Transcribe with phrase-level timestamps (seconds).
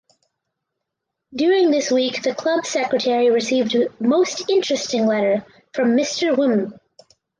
[1.31, 6.73] During this week the club secretary received most interesting letter from Mr Wm.